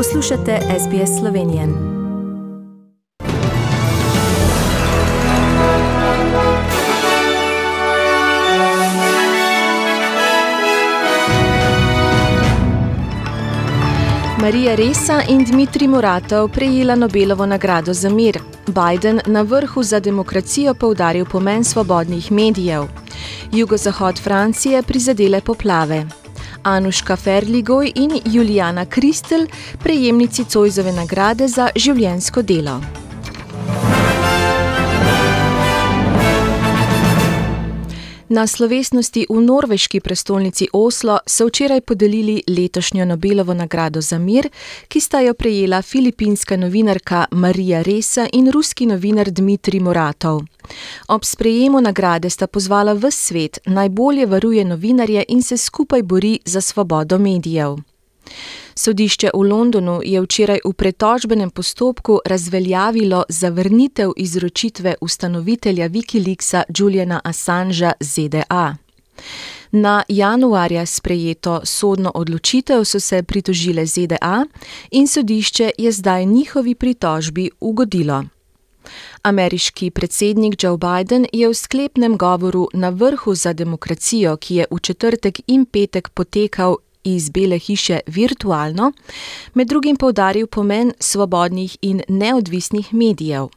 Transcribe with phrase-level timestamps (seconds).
[0.00, 1.62] Poslušate SBS Slovenijo.
[14.40, 18.38] Marija Resa in Dmitrij Muratov prejela Nobelovo nagrado za mir.
[18.66, 22.82] Biden na vrhu za demokracijo poudaril pomen svobodnih medijev.
[23.52, 26.19] Jugozahod Francije prizadele poplave.
[26.62, 29.46] Anuška Ferligoj in Julijana Kristel,
[29.82, 32.80] prejemnici Cojzove nagrade za življensko delo.
[38.30, 44.46] Na slovesnosti v norveški prestolnici Oslo so včeraj podelili letošnjo Nobelovo nagrado za mir,
[44.88, 50.42] ki sta jo prejela filipinska novinarka Marija Resa in ruski novinar Dmitrij Moratov.
[51.08, 56.60] Ob sprejemu nagrade sta pozvala v svet najbolje varuje novinarje in se skupaj bori za
[56.60, 57.89] svobodo medijev.
[58.80, 67.92] Sodišče v Londonu je včeraj v pretožbenem postopku razveljavilo zavrnitev izročitve ustanovitelja Wikileaksa Juliana Assangea
[68.00, 68.76] ZDA.
[69.70, 74.44] Na januarja sprejeto sodno odločitev so se pritožile ZDA
[74.90, 78.24] in sodišče je zdaj njihovi pritožbi ugodilo.
[79.22, 84.78] Ameriški predsednik Joe Biden je v sklepnem govoru na vrhu za demokracijo, ki je v
[84.78, 88.92] četrtek in petek potekal iz Bele hiše virtualno,
[89.54, 93.48] med drugim povdaril pomen svobodnih in neodvisnih medijev.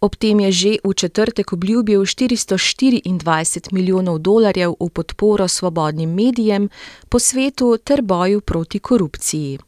[0.00, 6.68] Ob tem je že v četrtek obljubil 424 milijonov dolarjev v podporo svobodnim medijem
[7.08, 9.58] po svetu ter boju proti korupciji.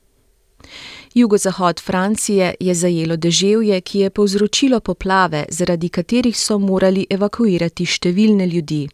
[1.14, 8.46] Jugozahod Francije je zajelo deževje, ki je povzročilo poplave, zaradi katerih so morali evakuirati številne
[8.46, 8.88] ljudi.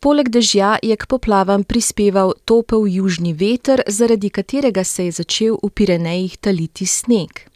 [0.00, 5.70] Poleg dežja je k poplavam prispeval topel južni veter, zaradi katerega se je začel v
[5.70, 7.48] Pirenejih taliti sneg.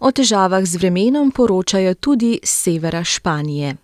[0.00, 3.76] O težavah z vremenom poročajo tudi z severa Španije.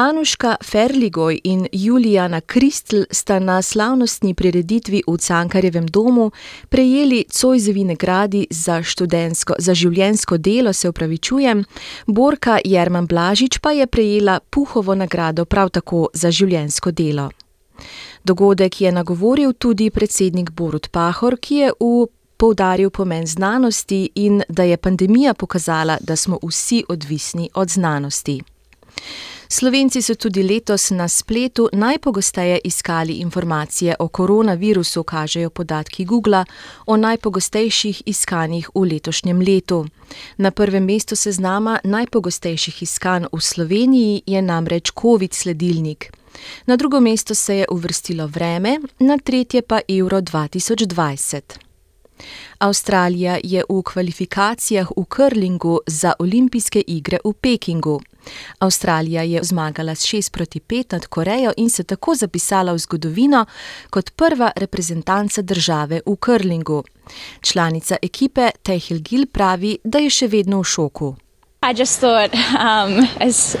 [0.00, 6.30] Anuška Ferligoj in Julijana Kristl sta na slavnostni prireditvi v Cankarjevem domu
[6.68, 8.82] prejeli Cojzevi nagradi za,
[9.58, 11.64] za življensko delo, se upravičujem,
[12.06, 17.28] Borka Jerman Blažič pa je prejela Puhovo nagrado prav tako za življensko delo.
[18.24, 22.06] Dogodek je nagovoril tudi predsednik Borut Pahor, ki je v
[22.36, 28.40] poudaril pomen znanosti in da je pandemija pokazala, da smo vsi odvisni od znanosti.
[29.52, 36.44] Slovenci so tudi letos na spletu najpogosteje iskali informacije o koronavirusu, kažejo podatki Google
[36.86, 39.86] o najpogostejših iskanjih v letošnjem letu.
[40.36, 46.12] Na prvem mestu seznama najpogostejših iskanj v Sloveniji je namreč COVID sledilnik.
[46.66, 51.40] Na drugo mesto se je uvrstilo vreme, na tretje pa Euro 2020.
[52.58, 58.00] Avstralija je v kvalifikacijah v krlingu za olimpijske igre v Pekingu.
[58.58, 63.44] Avstralija je zmagala s 6 proti 5 nad Korejo in se tako zapisala v zgodovino
[63.90, 66.84] kot prva reprezentanca države v krlingu.
[67.40, 71.16] Članica ekipe Tehil Gil pravi, da je še vedno v šoku.
[71.62, 73.54] I just thought, um, as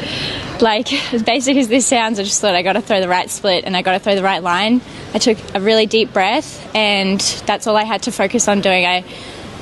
[0.62, 3.28] like as basic as this sounds, I just thought I got to throw the right
[3.28, 4.80] split and I got to throw the right line.
[5.14, 8.86] I took a really deep breath, and that's all I had to focus on doing.
[8.86, 9.04] I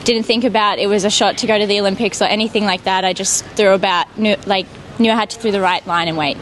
[0.04, 2.84] didn't think about it was a shot to go to the Olympics or anything like
[2.84, 3.04] that.
[3.04, 4.06] I just threw about
[4.46, 4.66] like
[4.98, 6.38] knew I had to throw the right line and wait.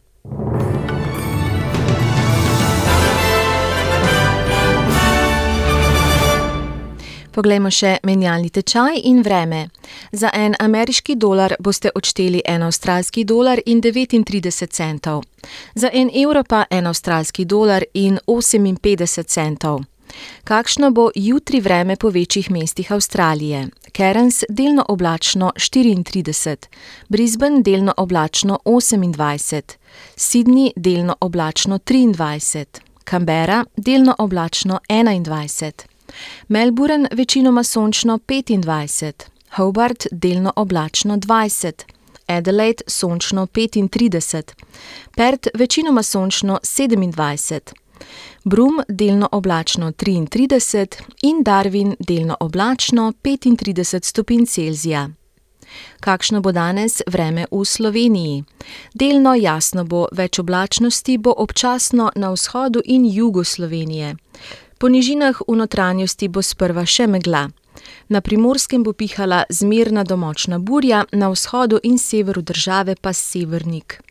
[7.36, 9.66] Poglejmo še menjalni tečaj in vreme.
[10.12, 15.24] Za en ameriški dolar boste odšteli en avstralski dolar in 39 centov,
[15.74, 19.84] za en evro pa en avstralski dolar in 58 centov.
[20.44, 23.68] Kakšno bo jutri vreme po večjih mestih Avstralije?
[23.96, 26.66] Cairns delno oblačno 34,
[27.08, 29.62] Brisbane delno oblačno 28,
[30.16, 32.64] Sydney delno oblačno 23,
[33.10, 35.72] Canberra delno oblačno 21.
[36.48, 39.12] Melbourne večinoma sončno 25,
[39.50, 41.84] Hobart delno oblačno 20,
[42.26, 44.52] Adelaide sončno 35,
[45.16, 47.85] Perth večinoma sončno 27,
[48.44, 55.10] Brum delno oblačno 33 in Darwin delno oblačno 35 stopinj Celzija.
[56.00, 58.44] Kakšno bo danes vreme v Sloveniji?
[58.94, 64.16] Delno jasno bo, več oblačnosti bo občasno na vzhodu in jugu Slovenije.
[64.78, 67.48] Po nižinah v notranjosti bo sprva še megla.
[68.08, 74.05] Na primorskem bo pihala zmerna domočna burja, na vzhodu in severu države pa severnik.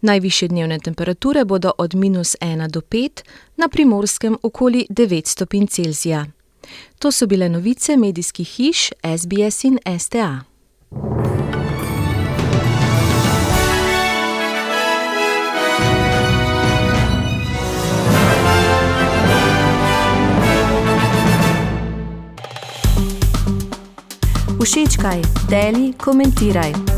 [0.00, 3.22] Najviše dnevne temperature bodo od minus 1 do 5,
[3.56, 6.26] na primorskem okoli 9 stopinj Celzija.
[6.98, 10.40] To so bile novice medijskih hiš SBS in STA.
[24.68, 26.97] Všečkaj, deli, komentiraj.